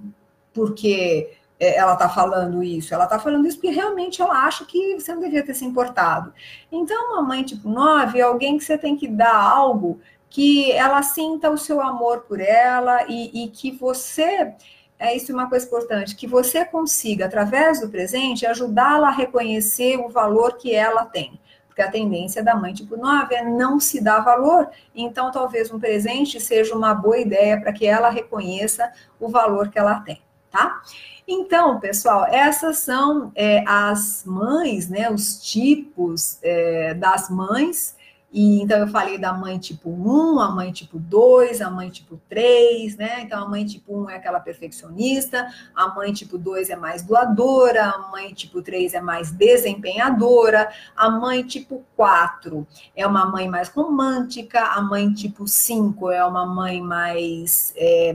[0.53, 2.93] porque ela está falando isso?
[2.93, 6.33] Ela está falando isso porque realmente ela acha que você não devia ter se importado.
[6.71, 11.01] Então, uma mãe tipo 9 é alguém que você tem que dar algo que ela
[11.01, 14.53] sinta o seu amor por ela e, e que você
[14.97, 20.09] é isso uma coisa importante, que você consiga, através do presente, ajudá-la a reconhecer o
[20.09, 21.39] valor que ela tem.
[21.67, 25.79] Porque a tendência da mãe tipo 9 é não se dar valor, então talvez um
[25.79, 28.89] presente seja uma boa ideia para que ela reconheça
[29.19, 30.21] o valor que ela tem,
[30.55, 30.81] tá?
[31.27, 35.09] Então, pessoal, essas são é, as mães, né?
[35.09, 37.95] Os tipos é, das mães.
[38.31, 42.19] E então eu falei da mãe tipo 1, a mãe tipo 2, a mãe tipo
[42.27, 43.21] 3, né?
[43.21, 47.85] Então a mãe tipo 1 é aquela perfeccionista, a mãe tipo 2 é mais doadora,
[47.85, 53.69] a mãe tipo 3 é mais desempenhadora, a mãe tipo 4 é uma mãe mais
[53.69, 58.13] romântica, a mãe tipo 5 é uma mãe mais é,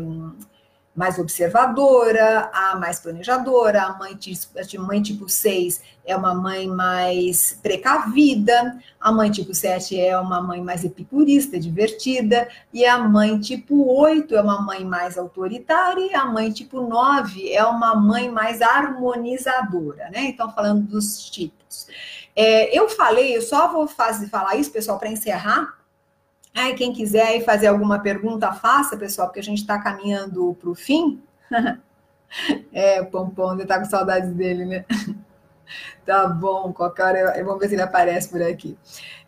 [1.00, 7.58] mais observadora, a mais planejadora, a mãe, a mãe tipo 6 é uma mãe mais
[7.62, 13.90] precavida, a mãe tipo 7 é uma mãe mais epicurista, divertida, e a mãe tipo
[13.98, 18.60] 8 é uma mãe mais autoritária, e a mãe tipo 9 é uma mãe mais
[18.60, 20.24] harmonizadora, né?
[20.24, 21.86] Então, falando dos tipos.
[22.36, 25.79] É, eu falei, eu só vou fazer, falar isso, pessoal, para encerrar,
[26.54, 30.74] Aí, quem quiser fazer alguma pergunta, faça, pessoal, porque a gente está caminhando para o
[30.74, 31.22] fim.
[32.72, 34.84] é, o Pompom, você está com saudades dele, né?
[36.04, 38.76] tá bom, qualquer hora, vamos ver se ele aparece por aqui.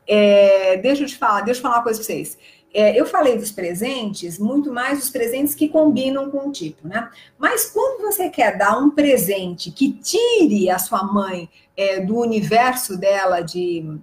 [0.07, 2.39] É, deixa eu te falar, deixa eu falar uma coisa para vocês.
[2.75, 7.11] É, eu falei dos presentes, muito mais os presentes que combinam com o tipo, né?
[7.39, 12.97] Mas quando você quer dar um presente que tire a sua mãe é, do universo
[12.97, 13.99] dela de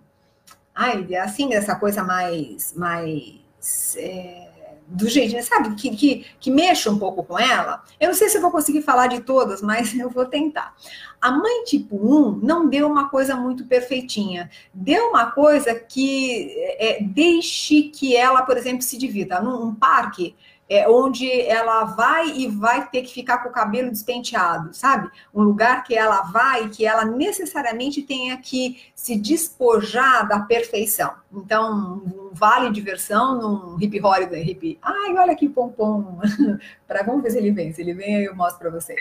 [1.24, 4.48] assim, essa coisa mais, mais é,
[4.89, 7.84] do jeito, sabe, que, que, que mexa um pouco com ela.
[8.00, 10.76] Eu não sei se eu vou conseguir falar de todas, mas eu vou tentar.
[11.22, 14.50] A mãe tipo 1 não deu uma coisa muito perfeitinha.
[14.74, 19.42] Deu uma coisa que é, deixe que ela, por exemplo, se divirta.
[19.42, 20.36] Num parque,
[20.69, 25.10] é, onde ela vai e vai ter que ficar com o cabelo despenteado, sabe?
[25.34, 31.12] Um lugar que ela vai que ela necessariamente tenha que se despojar da perfeição.
[31.34, 34.77] Então, um vale diversão num hip holiday, hip.
[34.82, 36.19] Ai, olha que pompom.
[36.88, 37.73] para vamos ver se ele vem.
[37.73, 38.99] Se ele vem, eu mostro para vocês.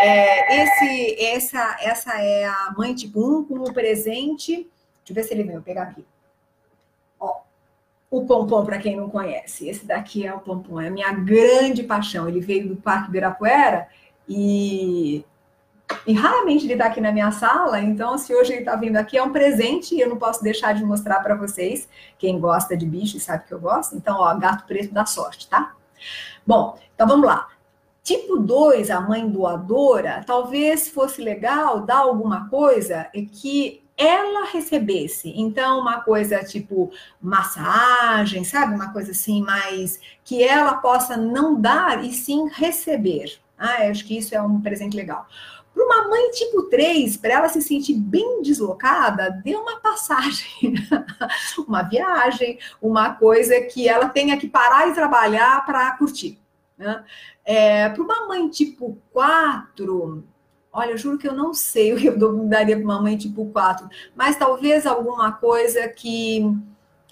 [0.00, 4.52] É, esse, essa, essa é a mãe tipo 1 com o presente.
[4.54, 6.04] Deixa eu ver se ele vem, vou pegar aqui.
[8.10, 9.68] O pompom, para quem não conhece.
[9.68, 12.28] Esse daqui é o pompom, é a minha grande paixão.
[12.28, 13.88] Ele veio do Parque Ibirapuera
[14.26, 15.24] e,
[16.06, 19.16] e raramente ele está aqui na minha sala, então se hoje ele está vindo aqui
[19.16, 21.88] é um presente e eu não posso deixar de mostrar para vocês.
[22.18, 23.94] Quem gosta de bicho sabe que eu gosto.
[23.94, 25.74] Então, ó, gato preto da sorte, tá?
[26.46, 27.48] Bom, então vamos lá.
[28.02, 35.32] Tipo 2, a mãe doadora, talvez fosse legal dar alguma coisa que ela recebesse.
[35.36, 36.90] Então, uma coisa tipo
[37.20, 38.76] massagem, sabe?
[38.76, 43.40] Uma coisa assim, mais que ela possa não dar e sim receber.
[43.58, 45.26] Ah, eu acho que isso é um presente legal.
[45.74, 50.74] Para uma mãe tipo 3, para ela se sentir bem deslocada, dê uma passagem,
[51.66, 56.38] uma viagem, uma coisa que ela tenha que parar e trabalhar para curtir.
[56.76, 57.04] Né?
[57.44, 60.24] É, para uma mãe tipo 4,
[60.72, 63.46] Olha, eu juro que eu não sei o que eu daria para uma mãe tipo
[63.46, 66.42] 4, mas talvez alguma coisa que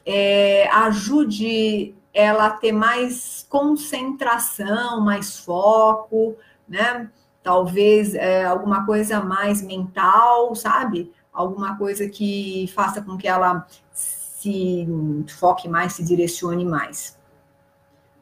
[0.04, 6.36] é, ajude ela a ter mais concentração, mais foco,
[6.66, 7.10] né?
[7.42, 11.12] Talvez é, alguma coisa mais mental, sabe?
[11.32, 14.86] Alguma coisa que faça com que ela se
[15.38, 17.18] foque mais, se direcione mais.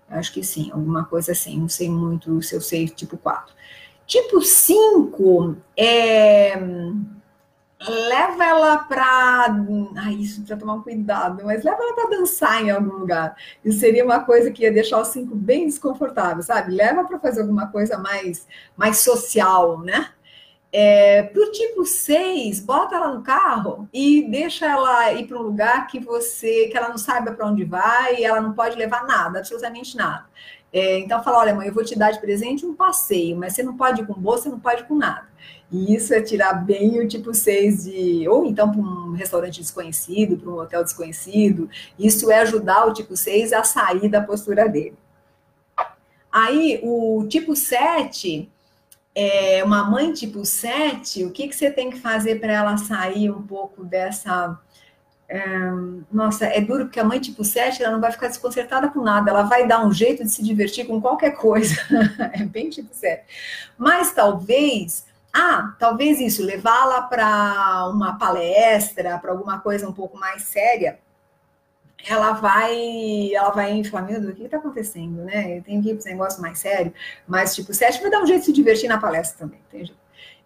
[0.08, 1.58] Acho que sim, alguma coisa assim.
[1.58, 3.54] Não sei muito se eu sei tipo 4.
[4.06, 6.58] Tipo 5 é,
[7.88, 9.46] leva ela para.
[9.96, 13.36] Ai, isso precisa tomar cuidado, mas leva ela para dançar em algum lugar.
[13.64, 16.74] Isso seria uma coisa que ia deixar o 5 bem desconfortável, sabe?
[16.74, 18.46] Leva para fazer alguma coisa mais,
[18.76, 20.10] mais social, né?
[20.76, 25.42] É, para o tipo 6, bota ela no carro e deixa ela ir para um
[25.42, 29.06] lugar que você que ela não saiba para onde vai e ela não pode levar
[29.06, 30.26] nada, absolutamente nada.
[30.74, 33.62] É, então fala, olha, mãe, eu vou te dar de presente um passeio, mas você
[33.62, 35.28] não pode ir com bolsa, não pode ir com nada.
[35.70, 38.28] E isso é tirar bem o tipo 6 de.
[38.28, 41.70] Ou então para um restaurante desconhecido, para um hotel desconhecido.
[41.96, 44.96] Isso é ajudar o tipo 6 a sair da postura dele.
[46.30, 48.50] Aí, o tipo 7,
[49.14, 53.30] é, uma mãe tipo 7, o que, que você tem que fazer para ela sair
[53.30, 54.58] um pouco dessa
[55.34, 55.48] é,
[56.12, 59.32] nossa, é duro porque a mãe tipo 7, ela não vai ficar desconcertada com nada,
[59.32, 61.74] ela vai dar um jeito de se divertir com qualquer coisa.
[62.32, 63.24] é bem tipo 7.
[63.76, 70.42] Mas talvez, ah, talvez isso, levá-la para uma palestra, para alguma coisa um pouco mais
[70.42, 71.00] séria,
[72.08, 75.58] ela vai, ela vai meu Deus, o que está acontecendo, né?
[75.58, 76.94] Eu tenho que ir para esse negócio mais sério,
[77.26, 79.92] mas tipo 7 vai dar um jeito de se divertir na palestra também, entende?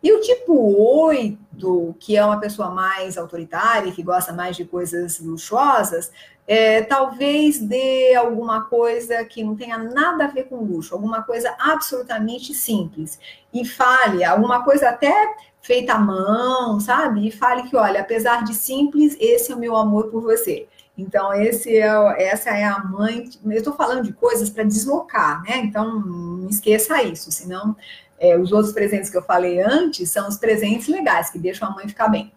[0.03, 5.19] E o tipo 8, que é uma pessoa mais autoritária, que gosta mais de coisas
[5.19, 6.13] luxuosas,
[6.47, 11.55] é, talvez dê alguma coisa que não tenha nada a ver com luxo, alguma coisa
[11.59, 13.19] absolutamente simples.
[13.53, 15.13] E fale, alguma coisa até
[15.61, 17.29] feita à mão, sabe?
[17.29, 20.67] E fale que, olha, apesar de simples, esse é o meu amor por você.
[20.97, 21.87] Então, esse é,
[22.31, 23.29] essa é a mãe.
[23.45, 25.59] Eu estou falando de coisas para deslocar, né?
[25.59, 27.77] Então, não esqueça isso, senão
[28.19, 31.75] é, os outros presentes que eu falei antes são os presentes legais, que deixam a
[31.75, 32.33] mãe ficar bem.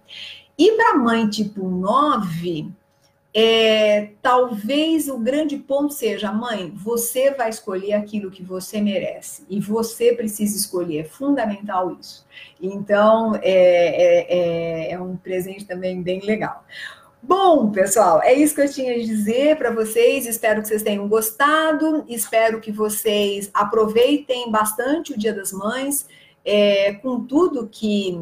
[0.58, 2.72] E para mãe tipo 9,
[3.34, 9.46] é, talvez o grande ponto seja, mãe, você vai escolher aquilo que você merece.
[9.50, 12.26] E você precisa escolher, é fundamental isso.
[12.62, 16.66] Então, é, é, é, é um presente também bem legal.
[17.24, 20.26] Bom, pessoal, é isso que eu tinha a dizer para vocês.
[20.26, 22.04] Espero que vocês tenham gostado.
[22.08, 26.08] Espero que vocês aproveitem bastante o Dia das Mães,
[26.44, 28.20] é, com tudo que.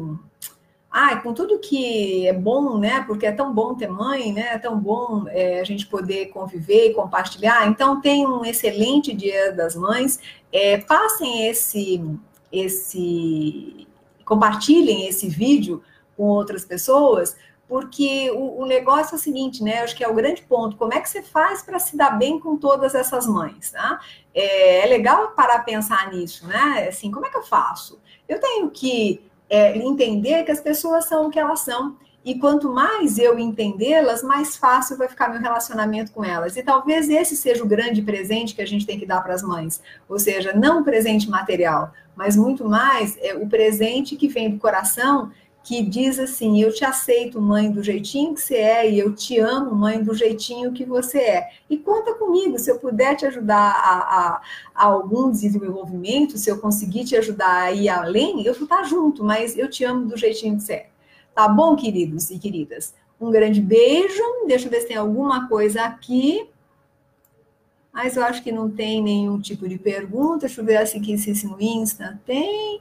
[0.90, 3.02] Ah, com tudo que é bom, né?
[3.06, 4.50] Porque é tão bom ter mãe, né?
[4.54, 7.66] É tão bom é, a gente poder conviver e compartilhar.
[7.68, 10.20] Então, tenham um excelente Dia das Mães.
[10.52, 12.04] É, passem esse,
[12.52, 13.86] esse,
[14.24, 15.80] compartilhem esse vídeo
[16.16, 17.36] com outras pessoas
[17.70, 19.78] porque o, o, negócio é o seguinte, né?
[19.78, 20.76] Acho que é o grande ponto.
[20.76, 23.70] Como é que você faz para se dar bem com todas essas mães?
[23.70, 24.00] Tá?
[24.34, 26.88] É, é, legal parar a pensar nisso, né?
[26.88, 28.00] Assim, como é que eu faço?
[28.28, 31.96] Eu tenho que é, entender que as pessoas são o que elas são.
[32.24, 36.56] E quanto mais eu entendê-las, mais fácil vai ficar meu relacionamento com elas.
[36.56, 39.44] E talvez esse seja o grande presente que a gente tem que dar para as
[39.44, 39.80] mães.
[40.08, 44.58] Ou seja, não o presente material, mas muito mais é, o presente que vem do
[44.58, 45.30] coração
[45.62, 49.38] que diz assim: Eu te aceito, mãe, do jeitinho que você é, e eu te
[49.38, 51.50] amo, mãe, do jeitinho que você é.
[51.68, 54.42] E conta comigo, se eu puder te ajudar a, a,
[54.74, 59.24] a algum desenvolvimento, se eu conseguir te ajudar a ir além, eu vou estar junto,
[59.24, 60.90] mas eu te amo do jeitinho que você é.
[61.34, 62.94] Tá bom, queridos e queridas?
[63.20, 64.22] Um grande beijo.
[64.46, 66.48] Deixa eu ver se tem alguma coisa aqui.
[67.92, 70.46] Mas eu acho que não tem nenhum tipo de pergunta.
[70.46, 72.80] Deixa eu ver assim, se no Insta tem.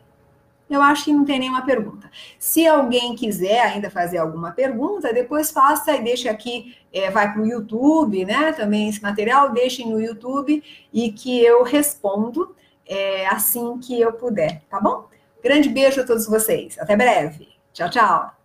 [0.69, 2.11] Eu acho que não tem nenhuma pergunta.
[2.37, 7.41] Se alguém quiser ainda fazer alguma pergunta, depois faça e deixe aqui, é, vai para
[7.41, 8.53] o YouTube, né?
[8.53, 10.63] Também esse material, deixem no YouTube
[10.93, 12.55] e que eu respondo
[12.85, 15.07] é, assim que eu puder, tá bom?
[15.43, 16.77] Grande beijo a todos vocês.
[16.79, 17.49] Até breve.
[17.73, 18.39] Tchau, tchau.